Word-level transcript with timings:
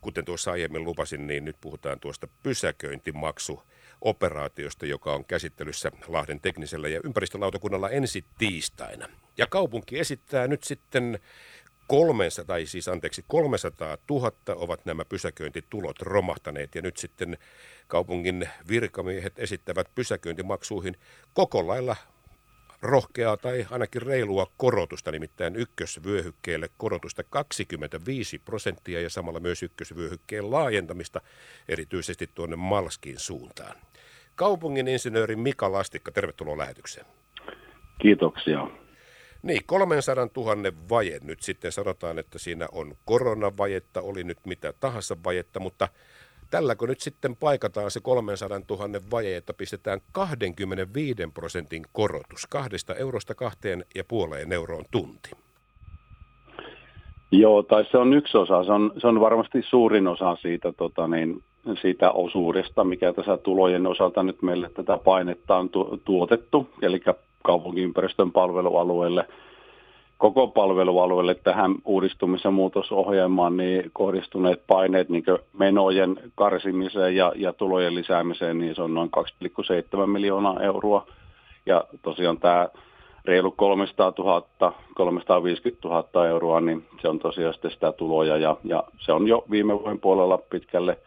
kuten 0.00 0.24
tuossa 0.24 0.50
aiemmin 0.52 0.84
lupasin, 0.84 1.26
niin 1.26 1.44
nyt 1.44 1.56
puhutaan 1.60 2.00
tuosta 2.00 2.28
pysäköintimaksu 2.42 3.62
operaatiosta, 4.00 4.86
joka 4.86 5.14
on 5.14 5.24
käsittelyssä 5.24 5.90
Lahden 6.08 6.40
teknisellä 6.40 6.88
ja 6.88 7.00
ympäristölautakunnalla 7.04 7.90
ensi 7.90 8.24
tiistaina. 8.38 9.08
Ja 9.36 9.46
kaupunki 9.46 9.98
esittää 9.98 10.48
nyt 10.48 10.64
sitten 10.64 11.18
300, 11.86 12.44
tai 12.44 12.66
siis 12.66 12.88
anteeksi, 12.88 13.24
300 13.28 13.98
000 14.10 14.32
ovat 14.48 14.84
nämä 14.84 15.04
pysäköintitulot 15.04 16.02
romahtaneet 16.02 16.74
ja 16.74 16.82
nyt 16.82 16.96
sitten 16.96 17.38
kaupungin 17.86 18.48
virkamiehet 18.68 19.38
esittävät 19.38 19.86
pysäköintimaksuihin 19.94 20.96
koko 21.32 21.66
lailla 21.66 21.96
rohkeaa 22.82 23.36
tai 23.36 23.66
ainakin 23.70 24.02
reilua 24.02 24.46
korotusta, 24.56 25.12
nimittäin 25.12 25.56
ykkösvyöhykkeelle 25.56 26.68
korotusta 26.76 27.24
25 27.30 28.38
prosenttia 28.38 29.00
ja 29.00 29.10
samalla 29.10 29.40
myös 29.40 29.62
ykkösvyöhykkeen 29.62 30.50
laajentamista 30.50 31.20
erityisesti 31.68 32.30
tuonne 32.34 32.56
Malskin 32.56 33.18
suuntaan. 33.18 33.76
Kaupungin 34.34 34.88
insinööri 34.88 35.36
Mika 35.36 35.72
Lastikka, 35.72 36.12
tervetuloa 36.12 36.58
lähetykseen. 36.58 37.06
Kiitoksia. 38.02 38.66
Niin, 39.42 39.62
300 39.66 40.28
000 40.36 40.54
vaje. 40.90 41.18
Nyt 41.22 41.42
sitten 41.42 41.72
sanotaan, 41.72 42.18
että 42.18 42.38
siinä 42.38 42.68
on 42.72 42.94
koronavajetta, 43.04 44.00
oli 44.00 44.24
nyt 44.24 44.38
mitä 44.44 44.72
tahansa 44.80 45.16
vajetta, 45.24 45.60
mutta 45.60 45.88
tälläkö 46.50 46.86
nyt 46.86 47.00
sitten 47.00 47.36
paikataan 47.36 47.90
se 47.90 48.00
300 48.00 48.60
000 48.70 49.00
vaje, 49.10 49.36
että 49.36 49.54
pistetään 49.54 50.00
25 50.12 51.22
prosentin 51.34 51.82
korotus 51.92 52.46
kahdesta 52.50 52.94
eurosta 52.94 53.34
kahteen 53.34 53.84
ja 53.94 54.04
puoleen 54.04 54.52
euroon 54.52 54.84
tunti? 54.90 55.30
Joo, 57.32 57.62
tai 57.62 57.84
se 57.90 57.98
on 57.98 58.12
yksi 58.12 58.36
osa. 58.36 58.64
Se 58.64 58.72
on, 58.72 58.92
se 58.98 59.06
on 59.06 59.20
varmasti 59.20 59.62
suurin 59.62 60.08
osa 60.08 60.36
siitä, 60.36 60.72
tota 60.72 61.08
niin, 61.08 61.42
siitä 61.82 62.10
osuudesta, 62.10 62.84
mikä 62.84 63.12
tässä 63.12 63.36
tulojen 63.36 63.86
osalta 63.86 64.22
nyt 64.22 64.42
meille 64.42 64.70
tätä 64.74 64.98
painetta 64.98 65.56
on 65.56 65.68
tu- 65.68 66.00
tuotettu. 66.04 66.68
Eli 66.82 67.00
kaupunkiympäristön 67.42 68.32
palvelualueelle, 68.32 69.26
koko 70.20 70.48
palvelualueelle 70.48 71.34
tähän 71.34 71.74
uudistumis- 71.84 72.44
ja 72.44 72.50
muutosohjelmaan 72.50 73.56
niin 73.56 73.90
kohdistuneet 73.92 74.62
paineet 74.66 75.08
niin 75.08 75.24
menojen 75.52 76.20
karsimiseen 76.34 77.16
ja, 77.16 77.32
ja 77.36 77.52
tulojen 77.52 77.94
lisäämiseen, 77.94 78.58
niin 78.58 78.74
se 78.74 78.82
on 78.82 78.94
noin 78.94 79.10
2,7 80.00 80.06
miljoonaa 80.06 80.60
euroa. 80.62 81.06
Ja 81.66 81.84
tosiaan 82.02 82.38
tämä 82.38 82.68
reilu 83.24 83.50
300 83.50 84.12
000, 84.18 84.72
350 84.94 85.88
000 85.88 86.26
euroa, 86.28 86.60
niin 86.60 86.86
se 87.02 87.08
on 87.08 87.18
tosiaan 87.18 87.54
sitten 87.54 87.70
sitä 87.70 87.92
tuloja 87.92 88.36
ja, 88.36 88.56
ja 88.64 88.84
se 88.98 89.12
on 89.12 89.28
jo 89.28 89.44
viime 89.50 89.78
vuoden 89.78 90.00
puolella 90.00 90.38
pitkälle, 90.38 90.98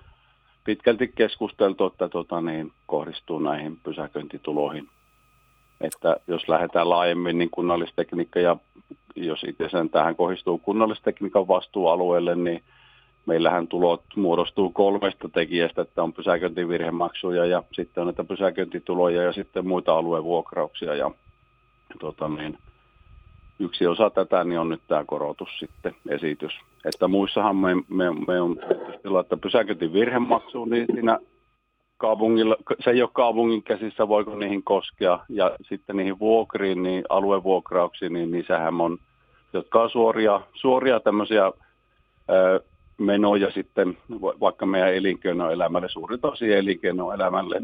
pitkälti 0.64 1.08
keskusteltu, 1.08 1.86
että 1.86 2.10
tota, 2.10 2.42
niin, 2.42 2.72
kohdistuu 2.86 3.40
näihin 3.40 3.78
pysäköintituloihin 3.84 4.88
että 5.84 6.18
jos 6.28 6.48
lähdetään 6.50 6.90
laajemmin, 6.90 7.38
niin 7.38 7.50
kunnallistekniikka 7.50 8.40
ja 8.40 8.58
jos 9.16 9.44
itse 9.44 9.70
sen 9.70 9.90
tähän 9.90 10.16
kohdistuu 10.16 10.58
kunnallistekniikan 10.58 11.48
vastuualueelle, 11.48 12.36
niin 12.36 12.64
meillähän 13.26 13.68
tulot 13.68 14.04
muodostuu 14.16 14.70
kolmesta 14.70 15.30
tekijästä, 15.30 15.82
että 15.82 16.04
on 16.04 16.14
pysäköintivirhemaksuja 16.14 17.46
ja 17.46 17.64
sitten 17.74 18.02
on 18.02 18.08
näitä 18.08 18.24
pysäköintituloja 18.24 19.24
ja 19.24 19.34
sitten 19.34 19.68
muita 19.68 19.94
aluevuokrauksia 19.94 20.96
ja 20.96 21.12
tuota 22.00 22.28
niin, 22.30 22.58
yksi 23.60 23.88
osa 23.88 24.10
tätä 24.10 24.44
niin 24.44 24.60
on 24.60 24.70
nyt 24.70 24.82
tämä 24.88 25.04
korotus 25.06 25.50
sitten 25.60 25.96
esitys. 26.10 26.54
Että 26.86 27.08
muissahan 27.08 27.56
me, 27.56 27.76
me, 27.76 28.06
me 28.28 28.42
on 28.42 28.60
että 29.22 29.38
pysäköintivirhemaksu, 29.38 30.66
niin 30.66 30.86
siinä 30.94 31.20
kaupungilla, 32.04 32.56
se 32.84 32.90
ei 32.90 33.02
ole 33.02 33.10
kaupungin 33.14 33.64
käsissä, 33.64 34.08
voiko 34.08 34.36
niihin 34.36 34.64
koskea. 34.64 35.20
Ja 35.30 35.56
sitten 35.70 35.98
niihin 35.98 36.20
vuokriin, 36.20 36.84
niin 36.84 37.04
aluevuokrauksiin, 37.10 38.14
niin 38.14 38.32
niissähän 38.32 38.82
on, 38.82 38.98
jotka 39.54 39.82
on 39.82 39.90
suoria, 39.90 40.42
suoria 40.54 41.00
tämmöisiä 41.00 41.46
ö, 41.46 42.64
menoja 42.98 43.52
sitten 43.52 43.98
vaikka 44.20 44.66
meidän 44.66 44.94
elinkeinoelämälle, 44.94 45.90
suurin 45.90 46.20
tosi 46.20 46.54
elinkeinoelämälle, 46.54 47.56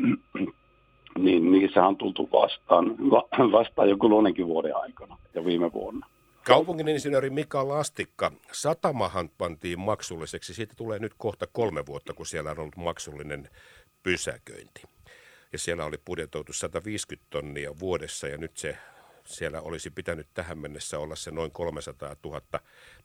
niin 1.25 1.52
niissä 1.52 1.86
on 1.86 1.97
tultu 1.97 2.30
vastaan, 2.31 2.86
vastaan 3.58 3.90
jo 3.90 3.97
kulunenkin 3.97 4.47
vuoden 4.47 4.75
aikana 4.75 5.18
ja 5.34 5.46
viime 5.46 5.74
vuonna. 5.74 6.08
Kaupungin 6.44 6.88
insinööri 6.88 7.30
Mika 7.30 7.68
Lastikka, 7.68 8.31
satamahan 8.52 9.30
pantiin 9.38 9.80
maksulliseksi. 9.80 10.53
Siitä 10.53 10.74
tulee 10.78 11.00
nyt 11.00 11.13
kohta 11.18 11.47
kolme 11.52 11.86
vuotta, 11.86 12.13
kun 12.13 12.25
siellä 12.25 12.52
on 12.52 12.59
ollut 12.59 12.78
maksullinen 12.78 13.50
pysäköinti. 14.04 14.82
Ja 15.54 15.60
siellä 15.60 15.86
oli 15.86 15.98
budjetoitu 15.98 16.54
150 16.54 17.28
tonnia 17.30 17.80
vuodessa 17.80 18.28
ja 18.28 18.38
nyt 18.38 18.58
se 18.58 18.78
siellä 19.30 19.62
olisi 19.62 19.90
pitänyt 19.90 20.28
tähän 20.34 20.58
mennessä 20.58 21.00
olla 21.00 21.16
se 21.16 21.32
noin 21.32 21.52
300 21.52 22.16
000 22.24 22.42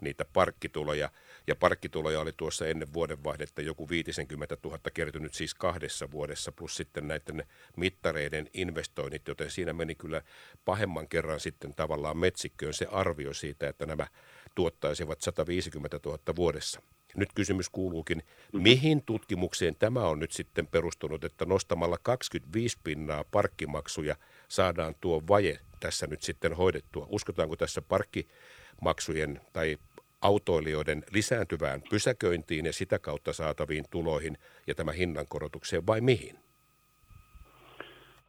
niitä 0.01 0.25
parkkituloja. 0.33 1.11
Ja 1.47 1.57
parkkituloja 1.57 2.21
oli 2.21 2.33
tuossa 2.37 2.67
ennen 2.67 2.93
vuodenvaihdetta 2.93 3.63
joku 3.63 3.89
50 3.89 4.57
000 4.65 4.79
kertynyt 4.95 5.35
siis 5.35 5.55
kahdessa 5.55 6.11
vuodessa, 6.11 6.53
plus 6.53 6.77
sitten 6.77 7.09
näiden 7.09 7.47
mittareiden 7.77 8.51
investoinnit, 8.53 9.29
joten 9.29 9.51
siinä 9.51 9.73
meni 9.73 9.95
kyllä 9.95 10.23
pahemman 10.65 11.09
kerran 11.09 11.41
sitten 11.41 11.75
tavallaan 11.75 12.17
metsikköön 12.17 12.75
se 12.75 12.87
arvio 12.91 13.35
siitä, 13.35 13.69
että 13.69 13.87
nämä 13.87 14.07
tuottaisivat 14.55 15.21
150 15.21 16.01
000 16.05 16.19
vuodessa. 16.37 16.83
Nyt 17.17 17.29
kysymys 17.35 17.71
kuuluukin, 17.71 18.23
mihin 18.53 19.03
tutkimukseen 19.03 19.77
tämä 19.79 20.01
on 20.01 20.19
nyt 20.19 20.33
sitten 20.33 20.67
perustunut, 20.67 21.25
että 21.25 21.45
nostamalla 21.45 21.97
25 22.03 22.79
pinnaa 22.85 23.25
parkkimaksuja 23.31 24.15
saadaan 24.49 24.95
tuo 25.01 25.23
vaje 25.29 25.59
tässä 25.81 26.07
nyt 26.07 26.23
sitten 26.23 26.53
hoidettua? 26.53 27.07
Uskotaanko 27.11 27.57
tässä 27.57 27.83
parkkimaksujen 27.83 29.41
tai 29.53 29.77
autoilijoiden 30.23 31.05
lisääntyvään 31.13 31.83
pysäköintiin 31.91 32.67
ja 32.67 32.73
sitä 32.73 32.99
kautta 32.99 33.33
saataviin 33.33 33.85
tuloihin 33.91 34.39
ja 34.67 34.75
tämä 34.75 34.93
hinnankorotukseen 34.93 35.87
vai 35.87 36.01
mihin? 36.01 36.39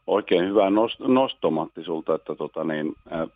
Oikein 0.06 0.48
hyvä 0.48 0.70
nostomatti 1.08 1.84
sulta, 1.84 2.14
että 2.14 2.34
tota 2.34 2.64
niin, 2.64 2.94
äh, 3.12 3.28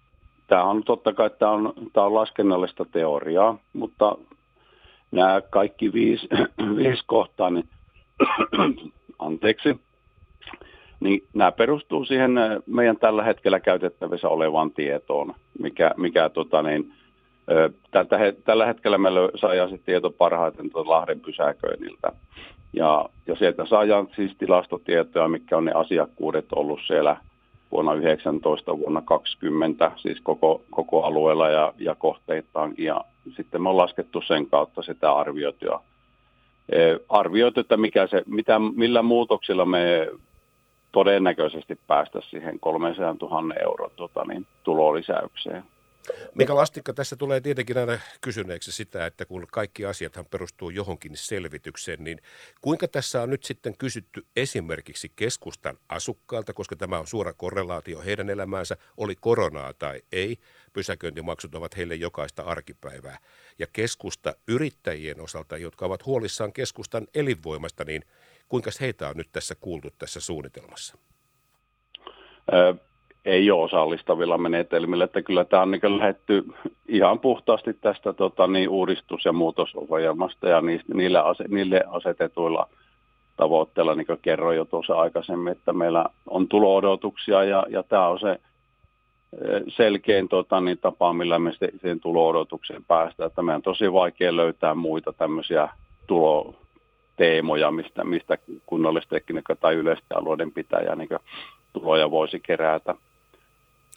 tämä 0.47 0.65
on 0.65 0.84
totta 0.84 1.12
kai 1.12 1.31
tämä 1.31 1.53
on, 1.53 1.72
tämä 1.93 2.06
on 2.06 2.15
laskennallista 2.15 2.84
teoriaa, 2.84 3.59
mutta 3.72 4.17
nämä 5.10 5.41
kaikki 5.50 5.93
viisi, 5.93 6.28
viisi 6.76 7.03
kohtaa, 7.06 7.50
niin 7.50 7.69
anteeksi, 9.19 9.81
niin 11.00 11.22
nämä 11.34 11.53
perustuu 11.53 12.04
siihen 12.04 12.38
äh, 12.38 12.59
meidän 12.66 12.97
tällä 12.97 13.25
hetkellä 13.25 13.60
käytettävissä 13.60 14.28
olevaan 14.28 14.70
tietoon, 14.70 15.34
mikä, 15.59 15.91
mikä 15.97 16.28
tota 16.28 16.62
niin, 16.62 16.93
tältä, 17.91 18.19
tällä 18.44 18.66
hetkellä 18.66 18.99
me 18.99 19.09
saadaan 19.41 19.70
se 19.70 19.78
tieto 19.78 20.10
parhaiten 20.10 20.70
tuota 20.70 20.91
Lahden 20.91 21.20
pysäköinniltä. 21.20 22.12
Ja, 22.72 23.09
ja 23.26 23.37
sieltä 23.37 23.66
saadaan 23.66 24.09
siis 24.16 24.37
tilastotietoja, 24.38 25.28
mikä 25.28 25.56
on 25.56 25.65
ne 25.65 25.72
asiakkuudet 25.72 26.47
ollut 26.53 26.81
siellä 26.87 27.16
vuonna 27.72 27.94
19, 27.94 28.78
vuonna 28.78 29.03
20, 29.03 29.93
siis 29.97 30.20
koko, 30.22 30.62
koko 30.70 31.03
alueella 31.03 31.49
ja, 31.49 31.72
ja 31.78 31.94
kohteittaankin. 31.94 32.84
Ja 32.84 33.04
sitten 33.36 33.62
me 33.62 33.69
on 33.69 33.76
laskettu 33.76 34.22
sen 34.26 34.47
kautta 34.47 34.82
sitä 34.82 35.12
arvioitua. 35.12 35.82
E, 36.72 36.78
arvioitu, 37.08 37.60
että 37.60 37.76
mikä 37.76 38.06
se, 38.06 38.22
mitä, 38.26 38.58
millä 38.58 39.03
muutoksilla 39.03 39.64
me 39.64 40.08
todennäköisesti 40.92 41.78
päästä 41.86 42.20
siihen 42.31 42.60
300 42.60 43.16
000 43.20 43.54
euroa 43.54 43.91
tota, 43.97 44.25
niin, 44.25 44.47
tulolisäykseen. 44.64 45.62
Mika 46.34 46.54
Lastikka, 46.54 46.93
tässä 46.93 47.16
tulee 47.16 47.41
tietenkin 47.41 47.78
aina 47.78 47.98
kysyneeksi 48.21 48.72
sitä, 48.72 49.06
että 49.06 49.25
kun 49.25 49.47
kaikki 49.53 49.84
asiathan 49.84 50.26
perustuu 50.26 50.71
johonkin 50.71 51.16
selvitykseen, 51.16 52.05
niin 52.05 52.23
kuinka 52.61 52.88
tässä 52.88 53.23
on 53.23 53.31
nyt 53.31 53.44
sitten 53.44 53.79
kysytty 53.79 54.26
esimerkiksi 54.37 55.12
keskustan 55.17 55.79
asukkailta, 55.88 56.52
koska 56.52 56.76
tämä 56.76 56.99
on 56.99 57.06
suora 57.06 57.32
korrelaatio 57.32 58.00
heidän 58.00 58.31
elämäänsä, 58.31 58.76
oli 58.96 59.17
koronaa 59.17 59.75
tai 59.75 60.02
ei, 60.12 60.38
pysäköintimaksut 60.73 61.55
ovat 61.55 61.76
heille 61.76 61.94
jokaista 61.94 62.43
arkipäivää. 62.43 63.19
Ja 63.58 63.67
keskusta 63.73 64.35
yrittäjien 64.49 65.20
osalta, 65.20 65.56
jotka 65.56 65.87
ovat 65.87 66.06
huolissaan 66.06 66.52
keskustan 66.52 67.06
elinvoimasta, 67.14 67.85
niin 67.85 68.05
kuinka 68.49 68.70
heitä 68.81 69.08
on 69.08 69.17
nyt 69.17 69.29
tässä 69.32 69.55
kuultu 69.55 69.88
tässä 69.99 70.20
suunnitelmassa? 70.20 70.96
Ei 73.25 73.50
ole 73.50 73.64
osallistavilla 73.64 74.38
menetelmillä, 74.38 75.05
että 75.05 75.22
kyllä 75.22 75.44
tämä 75.44 75.62
on 75.62 75.70
niin 75.70 75.99
lähetty 75.99 76.44
ihan 76.88 77.19
puhtaasti 77.19 77.75
tästä 77.75 78.12
tota, 78.12 78.46
niin 78.46 78.69
uudistus- 78.69 79.25
ja 79.25 79.32
muutosohjelmasta 79.32 80.49
ja 80.49 80.61
niistä, 80.61 80.94
niille, 80.94 81.19
ase, 81.19 81.44
niille 81.49 81.84
asetetuilla 81.88 82.69
tavoitteilla, 83.37 83.94
niin 83.94 84.06
kuin 84.06 84.19
kerroin 84.22 84.56
jo 84.56 84.64
tuossa 84.64 84.94
aikaisemmin, 84.94 85.52
että 85.52 85.72
meillä 85.72 86.05
on 86.26 86.49
tulo-odotuksia 86.49 87.44
ja, 87.44 87.67
ja 87.69 87.82
tämä 87.82 88.08
on 88.08 88.20
se 88.20 88.40
selkein 89.69 90.28
tota, 90.28 90.61
niin 90.61 90.78
tapa, 90.78 91.12
millä 91.12 91.38
me 91.38 91.52
siihen 91.52 92.00
tulo-odotukseen 92.00 92.84
päästään. 92.84 93.26
Että 93.26 93.43
meidän 93.43 93.56
on 93.56 93.62
tosi 93.62 93.93
vaikea 93.93 94.37
löytää 94.37 94.75
muita 94.75 95.12
tämmöisiä 95.12 95.69
tuloteemoja, 96.06 97.70
mistä, 97.70 98.05
mistä 98.05 98.38
kunnallistekniikka 98.66 99.56
tai 99.56 99.75
yleisten 99.75 100.16
alueiden 100.16 100.52
pitäjä 100.52 100.96
niin 100.96 101.08
tuloja 101.73 102.11
voisi 102.11 102.40
kerätä. 102.40 102.94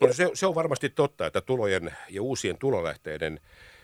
No 0.02 0.14
se, 0.14 0.30
se 0.34 0.46
on 0.46 0.56
varmasti 0.56 0.90
totta, 0.90 1.26
että 1.26 1.42
tulojen 1.42 1.92
ja 2.10 2.22
uusien 2.22 2.58
tulolähteiden 2.58 3.40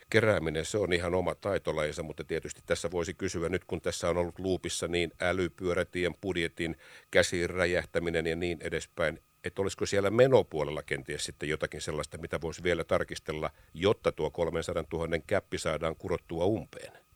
kerääminen, 0.09 0.65
se 0.65 0.77
on 0.77 0.93
ihan 0.93 1.15
oma 1.15 1.35
taitolajinsa, 1.35 2.03
mutta 2.03 2.23
tietysti 2.23 2.61
tässä 2.65 2.91
voisi 2.91 3.13
kysyä 3.13 3.49
nyt, 3.49 3.65
kun 3.65 3.81
tässä 3.81 4.09
on 4.09 4.17
ollut 4.17 4.39
luupissa 4.39 4.87
niin 4.87 5.11
älypyörätien 5.21 6.15
budjetin 6.21 6.77
käsiin 7.11 7.49
räjähtäminen 7.49 8.27
ja 8.27 8.35
niin 8.35 8.57
edespäin, 8.61 9.19
että 9.43 9.61
olisiko 9.61 9.85
siellä 9.85 10.09
menopuolella 10.09 10.83
kenties 10.83 11.25
sitten 11.25 11.49
jotakin 11.49 11.81
sellaista, 11.81 12.17
mitä 12.17 12.41
voisi 12.41 12.63
vielä 12.63 12.83
tarkistella, 12.83 13.49
jotta 13.73 14.11
tuo 14.11 14.31
300 14.31 14.83
000 14.93 15.07
käppi 15.27 15.57
saadaan 15.57 15.95
kurottua 15.95 16.45
umpeen? 16.45 17.08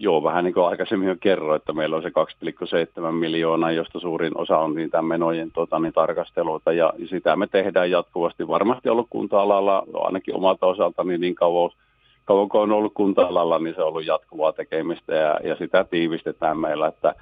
Joo, 0.00 0.22
vähän 0.22 0.44
niin 0.44 0.54
kuin 0.54 0.66
aikaisemmin 0.66 1.08
jo 1.08 1.16
kerroin, 1.20 1.56
että 1.56 1.72
meillä 1.72 1.96
on 1.96 2.02
se 2.02 2.08
2,7 2.08 3.12
miljoonaa, 3.12 3.72
josta 3.72 4.00
suurin 4.00 4.38
osa 4.38 4.58
on 4.58 4.74
tämän 4.90 5.04
menojen 5.04 5.50
tota, 5.50 5.78
niin 5.78 5.92
tarkasteluita, 5.92 6.72
ja 6.72 6.92
sitä 7.10 7.36
me 7.36 7.46
tehdään 7.46 7.90
jatkuvasti. 7.90 8.48
Varmasti 8.48 8.88
ollut 8.88 9.06
kunta-alalla, 9.10 9.82
ainakin 9.94 10.34
omalta 10.34 10.66
osalta, 10.66 11.04
niin, 11.04 11.20
niin 11.20 11.34
kauan, 11.34 11.70
kauan 12.24 12.48
kuin 12.48 12.62
on 12.62 12.72
ollut 12.72 12.94
kunta-alalla, 12.94 13.58
niin 13.58 13.74
se 13.74 13.82
on 13.82 13.88
ollut 13.88 14.06
jatkuvaa 14.06 14.52
tekemistä, 14.52 15.14
ja, 15.14 15.40
ja 15.44 15.56
sitä 15.56 15.84
tiivistetään 15.84 16.58
meillä, 16.58 16.86
että 16.86 17.14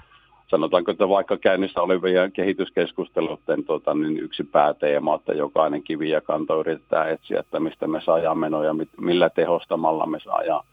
sanotaanko, 0.49 0.91
että 0.91 1.09
vaikka 1.09 1.37
käynnissä 1.37 1.83
olevia 1.83 2.31
kehityskeskusteluiden 2.31 3.65
tota, 3.65 3.95
niin 3.95 4.19
yksi 4.19 4.45
pääteema, 4.45 5.15
että 5.15 5.33
jokainen 5.33 5.83
kivi 5.83 6.11
ja 6.11 6.21
kanto 6.21 6.61
yritetään 6.61 7.11
etsiä, 7.11 7.41
että 7.41 7.61
mistä 7.61 7.87
me 7.87 8.01
saadaan 8.01 8.39
menoja, 8.39 8.75
millä 9.01 9.31
tehostamalla 9.31 10.07
me 10.07 10.21
saadaan 10.21 10.65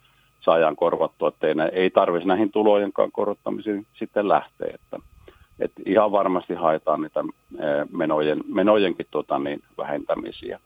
saadaan 0.45 0.75
korvattua, 0.75 1.27
että 1.27 1.47
ei, 1.47 1.53
ei 1.71 1.89
tarvitsisi 1.89 2.27
näihin 2.27 2.51
tulojenkaan 2.51 3.11
korottamisiin 3.11 3.85
sitten 3.99 4.27
lähteä. 4.27 4.71
Että, 4.73 4.99
että 5.59 5.81
ihan 5.85 6.11
varmasti 6.11 6.53
haetaan 6.53 7.01
niitä 7.01 7.23
menojen, 7.91 8.43
menojenkin 8.47 9.05
tuota, 9.11 9.39
niin, 9.39 9.63
vähentämisiä. 9.77 10.59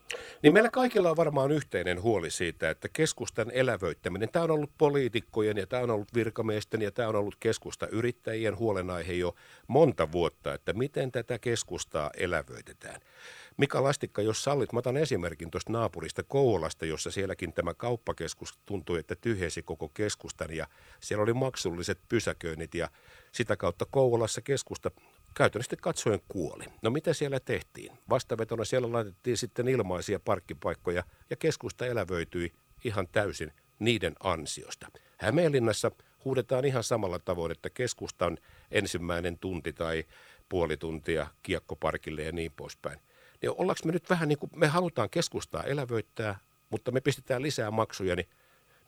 Niin 0.44 0.54
meillä 0.54 0.70
kaikilla 0.70 1.10
on 1.10 1.18
varmaan 1.18 1.52
yhteinen 1.52 2.02
huoli 2.02 2.30
siitä, 2.30 2.70
että 2.70 2.88
keskustan 2.94 3.52
elävöittäminen, 3.52 4.30
tämä 4.30 4.44
on 4.44 4.52
ollut 4.52 4.72
poliitikkojen 4.78 5.58
ja 5.58 5.68
tämä 5.68 5.84
on 5.84 5.92
ollut 5.92 6.14
virkamiesten 6.16 6.82
ja 6.82 6.92
tämä 6.92 7.10
on 7.10 7.16
ollut 7.16 7.36
keskusta 7.40 7.88
yrittäjien 7.88 8.58
huolenaihe 8.58 9.14
jo 9.14 9.36
monta 9.68 10.12
vuotta, 10.12 10.54
että 10.54 10.74
miten 10.74 11.12
tätä 11.12 11.40
keskustaa 11.40 12.10
elävöitetään. 12.18 13.02
Mika 13.58 13.84
Lastikka, 13.84 14.22
jos 14.22 14.44
sallit, 14.44 14.74
mä 14.74 14.80
otan 14.80 14.98
esimerkin 14.98 15.52
tuosta 15.52 15.72
naapurista 15.72 16.24
Kouvolasta, 16.24 16.86
jossa 16.86 17.12
sielläkin 17.12 17.54
tämä 17.54 17.74
kauppakeskus 17.74 18.60
tuntui, 18.66 19.00
että 19.00 19.16
tyhjesi 19.16 19.64
koko 19.64 19.90
keskustan 19.90 20.56
ja 20.56 20.68
siellä 21.00 21.24
oli 21.24 21.34
maksulliset 21.34 22.00
pysäköinnit 22.10 22.76
ja 22.76 22.90
sitä 23.32 23.58
kautta 23.58 23.86
Kouvolassa 23.92 24.42
keskusta 24.42 24.92
käytännössä 25.34 25.76
katsoen 25.82 26.20
kuoli. 26.28 26.66
No 26.82 26.90
mitä 26.90 27.14
siellä 27.14 27.40
tehtiin? 27.40 27.98
Vastavetona 28.10 28.66
siellä 28.66 28.92
laitettiin 28.92 29.38
sitten 29.38 29.68
ilmaisia 29.68 30.20
parkkipaikkoja 30.20 31.04
ja 31.30 31.36
keskusta 31.36 31.86
elävöityi 31.86 32.52
ihan 32.84 33.08
täysin 33.08 33.52
niiden 33.80 34.16
ansiosta. 34.20 34.88
Hämeenlinnassa 35.18 35.92
huudetaan 36.26 36.66
ihan 36.66 36.84
samalla 36.84 37.20
tavoin, 37.20 37.52
että 37.52 37.70
keskustan 37.70 38.38
ensimmäinen 38.72 39.38
tunti 39.38 39.74
tai 39.74 40.04
puoli 40.50 40.78
tuntia 40.78 41.28
kiekkoparkille 41.44 42.24
ja 42.24 42.32
niin 42.32 42.52
poispäin 42.52 43.00
niin 43.42 43.52
ollaanko 43.52 43.82
me 43.86 43.92
nyt 43.92 44.10
vähän 44.10 44.28
niin 44.28 44.40
kuin, 44.40 44.50
me 44.56 44.68
halutaan 44.68 45.10
keskustaa 45.10 45.64
elävöittää, 45.64 46.36
mutta 46.70 46.92
me 46.92 47.02
pistetään 47.02 47.42
lisää 47.42 47.72
maksuja, 47.72 48.16
niin 48.16 48.28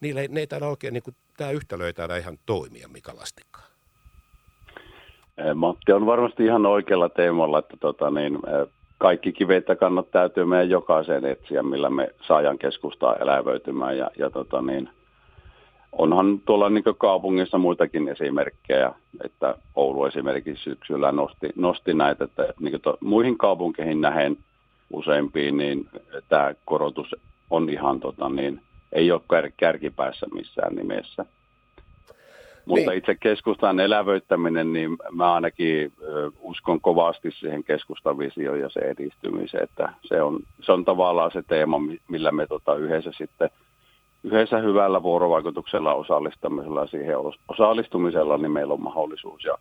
niillä 0.01 0.21
ei, 0.21 0.27
ne 0.27 0.39
ei 0.39 0.47
taida 0.47 0.67
oikein, 0.67 0.93
niin 0.93 1.03
kuin, 1.03 1.15
tämä 1.37 1.51
yhtälö 1.51 1.87
ei 1.87 1.93
taida 1.93 2.15
ihan 2.15 2.37
toimia, 2.45 2.87
Mika 2.87 3.15
Lastikka. 3.15 3.59
Matti 5.55 5.91
on 5.91 6.05
varmasti 6.05 6.45
ihan 6.45 6.65
oikealla 6.65 7.09
teemalla, 7.09 7.59
että 7.59 7.77
tota 7.77 8.11
niin, 8.11 8.39
kaikki 8.97 9.31
kiveitä 9.31 9.75
kannat 9.75 10.11
täytyy 10.11 10.45
meidän 10.45 10.69
jokaiseen 10.69 11.25
etsiä, 11.25 11.63
millä 11.63 11.89
me 11.89 12.09
saajan 12.27 12.57
keskustaa 12.57 13.15
elävöitymään. 13.15 13.97
Ja, 13.97 14.11
ja 14.17 14.29
tota 14.29 14.61
niin, 14.61 14.89
onhan 15.91 16.39
tuolla 16.39 16.69
niin 16.69 16.83
kaupungissa 16.97 17.57
muitakin 17.57 18.09
esimerkkejä, 18.09 18.91
että 19.23 19.55
Oulu 19.75 20.05
esimerkiksi 20.05 20.63
syksyllä 20.63 21.11
nosti, 21.11 21.49
nosti 21.55 21.93
näitä, 21.93 22.23
että 22.23 22.53
niin 22.59 22.81
to, 22.81 22.97
muihin 23.01 23.37
kaupunkeihin 23.37 24.01
nähen 24.01 24.37
useimpiin, 24.93 25.57
niin 25.57 25.89
tämä 26.29 26.53
korotus 26.65 27.15
on 27.49 27.69
ihan, 27.69 27.99
tota, 27.99 28.29
niin, 28.29 28.61
ei 28.91 29.11
ole 29.11 29.21
kär, 29.29 29.51
kärkipäässä 29.57 30.27
missään 30.33 30.75
nimessä. 30.75 31.25
Mutta 32.65 32.89
niin. 32.89 32.97
itse 32.97 33.15
keskustan 33.15 33.79
elävöittäminen, 33.79 34.73
niin 34.73 34.97
mä 35.11 35.33
ainakin 35.33 35.93
uskon 36.39 36.81
kovasti 36.81 37.31
siihen 37.31 37.63
keskustan 37.63 38.17
visioon 38.17 38.59
ja 38.59 38.69
se 38.69 38.79
edistymiseen, 38.79 39.63
että 39.63 39.93
se 40.01 40.21
on, 40.21 40.39
se 40.61 40.71
on 40.71 40.85
tavallaan 40.85 41.31
se 41.31 41.41
teema, 41.41 41.79
millä 42.09 42.31
me 42.31 42.47
tota, 42.47 42.75
yhdessä 42.75 43.11
sitten– 43.17 43.49
yhdessä 44.23 44.57
hyvällä 44.57 45.03
vuorovaikutuksella 45.03 45.93
osallistamisella 45.93 46.87
siihen 46.87 47.15
osallistumisella, 47.47 48.37
niin 48.37 48.51
meillä 48.51 48.73
on 48.73 48.83
mahdollisuus. 48.83 49.43
Ja, 49.43 49.57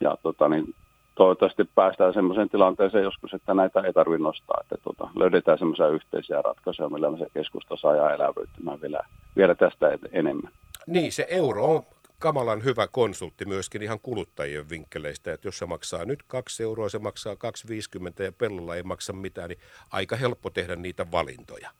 ja 0.00 0.16
tota, 0.22 0.48
niin 0.48 0.74
toivottavasti 1.14 1.64
päästään 1.74 2.14
sellaiseen 2.14 2.48
tilanteeseen 2.48 3.04
joskus, 3.04 3.34
että 3.34 3.54
näitä 3.54 3.80
ei 3.80 3.92
tarvitse 3.92 4.22
nostaa, 4.22 4.58
että 4.60 4.76
tota, 4.84 5.08
löydetään 5.16 5.58
semmoisia 5.58 5.88
yhteisiä 5.88 6.42
ratkaisuja, 6.42 6.88
millä 6.88 7.10
me 7.10 7.18
se 7.18 7.26
keskusta 7.34 7.76
saa 7.76 8.14
elävöittämään 8.14 8.80
vielä, 8.80 9.00
vielä 9.36 9.54
tästä 9.54 9.98
enemmän. 10.12 10.52
Niin, 10.86 11.12
se 11.12 11.26
euro 11.30 11.64
on 11.64 11.82
kamalan 12.18 12.64
hyvä 12.64 12.86
konsultti 12.88 13.44
myöskin 13.44 13.82
ihan 13.82 14.00
kuluttajien 14.02 14.70
vinkkeleistä, 14.70 15.32
että 15.32 15.48
jos 15.48 15.58
se 15.58 15.66
maksaa 15.66 16.04
nyt 16.04 16.22
kaksi 16.22 16.62
euroa, 16.62 16.88
se 16.88 16.98
maksaa 16.98 17.34
2,50 17.34 18.22
ja 18.24 18.32
pellolla 18.32 18.76
ei 18.76 18.82
maksa 18.82 19.12
mitään, 19.12 19.48
niin 19.48 19.60
aika 19.90 20.16
helppo 20.16 20.50
tehdä 20.50 20.76
niitä 20.76 21.06
valintoja. 21.12 21.70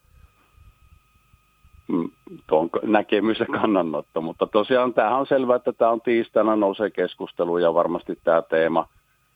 Mm, 1.89 2.11
tuon 2.47 2.71
näkemys 2.83 3.41
ja 3.41 3.47
kannanotto. 3.47 4.21
Mutta 4.21 4.47
tosiaan 4.47 4.95
tämähän 4.95 5.19
on 5.19 5.27
selvää, 5.27 5.57
että 5.57 5.73
tämä 5.73 5.91
on 5.91 6.01
tiistaina 6.01 6.57
nousee 6.57 6.91
keskustelu 6.91 7.59
ja 7.59 7.75
varmasti 7.75 8.19
tämä 8.25 8.43
teema 8.43 8.89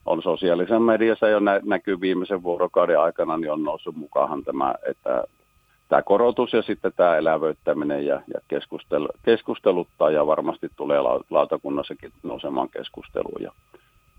on 0.06 0.22
sosiaalisen 0.22 0.82
mediassa 0.82 1.28
jo 1.28 1.40
nä- 1.40 1.60
näkyy 1.64 2.00
viimeisen 2.00 2.42
vuorokauden 2.42 3.00
aikana, 3.00 3.36
niin 3.36 3.52
on 3.52 3.62
noussut 3.62 3.96
mukaan 3.96 4.44
tämä, 4.44 4.74
että 4.86 5.24
tämä 5.88 6.02
korotus 6.02 6.52
ja 6.52 6.62
sitten 6.62 6.92
tämä 6.96 7.16
elävöittäminen 7.16 8.06
ja, 8.06 8.14
ja 8.14 8.40
keskustelu, 8.48 9.08
keskusteluttaa 9.24 10.10
ja 10.10 10.26
varmasti 10.26 10.68
tulee 10.76 11.00
la- 11.00 11.24
lautakunnassakin 11.30 12.12
nousemaan 12.22 12.68
keskusteluun. 12.68 13.42
Ja, 13.42 13.52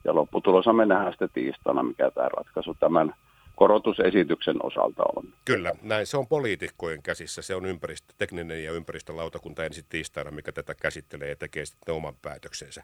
ja 0.03 0.15
lopputulossa 0.15 0.73
me 0.73 0.85
nähdään 0.85 1.11
sitten 1.11 1.29
tiistaina, 1.33 1.83
mikä 1.83 2.11
tämä 2.11 2.29
ratkaisu 2.29 2.75
tämän 2.79 3.13
korotusesityksen 3.55 4.65
osalta 4.65 5.03
on. 5.15 5.34
Kyllä, 5.46 5.72
näin 5.81 6.08
se 6.08 6.17
on 6.17 6.27
poliitikkojen 6.27 7.01
käsissä. 7.01 7.41
Se 7.41 7.55
on 7.55 7.65
ympäristö, 7.65 8.13
tekninen 8.17 8.63
ja 8.63 8.72
ympäristölautakunta 8.72 9.65
ensi 9.65 9.86
tiistaina, 9.89 10.31
mikä 10.31 10.51
tätä 10.51 10.75
käsittelee 10.75 11.29
ja 11.29 11.36
tekee 11.36 11.65
sitten 11.65 11.96
oman 11.96 12.15
päätöksensä 12.22 12.84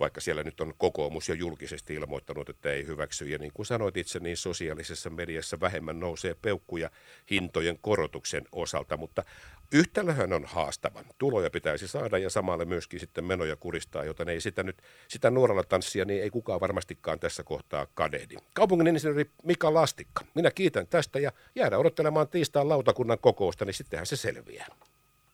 vaikka 0.00 0.20
siellä 0.20 0.42
nyt 0.42 0.60
on 0.60 0.74
kokoomus 0.78 1.28
jo 1.28 1.34
julkisesti 1.34 1.94
ilmoittanut, 1.94 2.48
että 2.48 2.72
ei 2.72 2.86
hyväksy. 2.86 3.28
Ja 3.28 3.38
niin 3.38 3.52
kuin 3.54 3.66
sanoit 3.66 3.96
itse, 3.96 4.18
niin 4.18 4.36
sosiaalisessa 4.36 5.10
mediassa 5.10 5.60
vähemmän 5.60 6.00
nousee 6.00 6.36
peukkuja 6.42 6.90
hintojen 7.30 7.78
korotuksen 7.80 8.44
osalta, 8.52 8.96
mutta 8.96 9.24
yhtälöhän 9.72 10.32
on 10.32 10.44
haastavan. 10.44 11.04
Tuloja 11.18 11.50
pitäisi 11.50 11.88
saada 11.88 12.18
ja 12.18 12.30
samalla 12.30 12.64
myöskin 12.64 13.00
sitten 13.00 13.24
menoja 13.24 13.56
kuristaa, 13.56 14.04
joten 14.04 14.28
ei 14.28 14.40
sitä 14.40 14.62
nyt, 14.62 14.76
sitä 15.08 15.30
nuoralla 15.30 15.62
tanssia, 15.62 16.04
niin 16.04 16.22
ei 16.22 16.30
kukaan 16.30 16.60
varmastikaan 16.60 17.20
tässä 17.20 17.42
kohtaa 17.42 17.86
kadehdi. 17.94 18.36
Kaupungin 18.54 18.86
insinööri 18.86 19.30
Mika 19.44 19.74
Lastikka, 19.74 20.24
minä 20.34 20.50
kiitän 20.50 20.86
tästä 20.86 21.18
ja 21.18 21.32
jäädä 21.54 21.78
odottelemaan 21.78 22.28
tiistaan 22.28 22.68
lautakunnan 22.68 23.18
kokousta, 23.18 23.64
niin 23.64 23.74
sittenhän 23.74 24.06
se 24.06 24.16
selviää. 24.16 24.66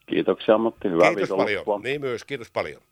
Kiitoksia 0.06 0.58
Matti, 0.58 0.88
hyvää 0.88 1.14
Kiitos 1.14 1.37
paljon. 1.37 1.64
Niin 1.82 2.00
myös, 2.00 2.25
kiitos 2.25 2.50
paljon. 2.50 2.82